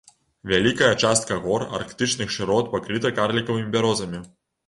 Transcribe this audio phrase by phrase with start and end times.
[0.51, 4.23] Вялікая частка гор арктычных шырот пакрыта карлікавымі бярозамі.